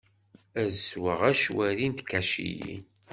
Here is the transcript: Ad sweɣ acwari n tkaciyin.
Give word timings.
Ad 0.61 0.73
sweɣ 0.87 1.19
acwari 1.31 1.87
n 1.87 1.93
tkaciyin. 1.99 2.83